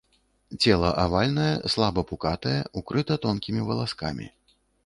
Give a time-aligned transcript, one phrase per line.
[0.63, 4.27] Цела авальнае, слаба пукатае, укрыта тонкімі валаскамі.